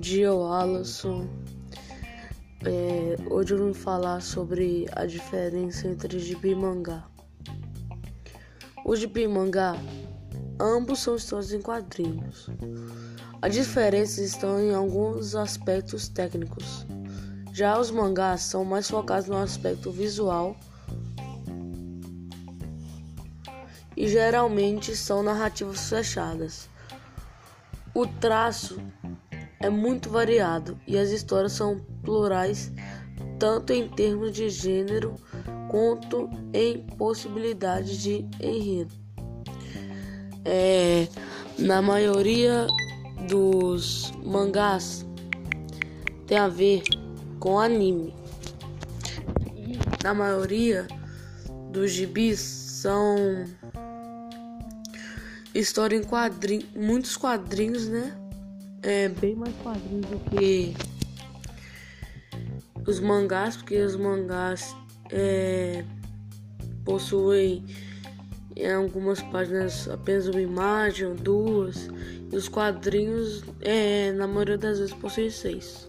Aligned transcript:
dia, 0.00 0.30
Alisson. 0.30 1.26
É, 2.64 3.16
hoje 3.28 3.54
eu 3.54 3.66
vim 3.66 3.74
falar 3.74 4.22
sobre 4.22 4.86
a 4.92 5.04
diferença 5.04 5.88
entre 5.88 6.20
gibi 6.20 6.50
e 6.50 6.54
mangá. 6.54 7.04
O 8.84 8.94
gibi 8.94 9.22
e 9.22 9.28
mangá, 9.28 9.74
ambos 10.60 11.00
são 11.00 11.16
histórias 11.16 11.52
em 11.52 11.60
quadrinhos. 11.60 12.48
As 13.42 13.52
diferenças 13.52 14.18
estão 14.18 14.60
em 14.60 14.72
alguns 14.72 15.34
aspectos 15.34 16.08
técnicos. 16.08 16.86
Já 17.52 17.76
os 17.76 17.90
mangás 17.90 18.42
são 18.42 18.64
mais 18.64 18.88
focados 18.88 19.28
no 19.28 19.36
aspecto 19.38 19.90
visual 19.90 20.56
e 23.96 24.06
geralmente 24.06 24.94
são 24.94 25.20
narrativas 25.22 25.88
fechadas. 25.88 26.68
O 27.92 28.06
traço 28.06 28.80
é 29.64 29.70
muito 29.70 30.10
variado 30.10 30.78
e 30.86 30.98
as 30.98 31.08
histórias 31.08 31.52
são 31.52 31.80
plurais 32.02 32.70
tanto 33.38 33.72
em 33.72 33.88
termos 33.88 34.30
de 34.32 34.50
gênero 34.50 35.14
quanto 35.70 36.28
em 36.52 36.80
possibilidade 36.98 37.96
de 37.96 38.28
enredo. 38.38 38.94
É, 40.44 41.08
na 41.58 41.80
maioria 41.80 42.66
dos 43.26 44.12
mangás 44.22 45.06
tem 46.26 46.36
a 46.36 46.46
ver 46.46 46.82
com 47.40 47.58
anime. 47.58 48.14
Na 50.02 50.12
maioria 50.12 50.86
dos 51.70 51.90
gibis 51.90 52.38
são 52.38 53.46
história 55.54 55.96
em 55.96 56.02
quadrinhos, 56.02 56.66
muitos 56.74 57.16
quadrinhos, 57.16 57.88
né? 57.88 58.23
É 58.86 59.08
bem 59.08 59.34
mais 59.34 59.54
quadrinhos 59.62 60.04
do 60.10 60.18
que 60.30 60.74
os 62.86 63.00
mangás, 63.00 63.56
porque 63.56 63.80
os 63.80 63.96
mangás 63.96 64.76
é, 65.10 65.82
possuem 66.84 67.64
em 68.54 68.70
algumas 68.70 69.22
páginas 69.22 69.88
apenas 69.88 70.28
uma 70.28 70.42
imagem, 70.42 71.14
duas, 71.14 71.88
e 72.30 72.36
os 72.36 72.46
quadrinhos, 72.46 73.42
é, 73.62 74.12
na 74.12 74.26
maioria 74.26 74.58
das 74.58 74.78
vezes, 74.78 74.92
possuem 74.92 75.30
seis. 75.30 75.88